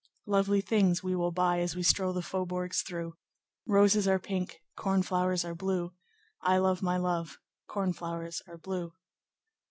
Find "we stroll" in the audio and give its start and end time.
1.75-2.11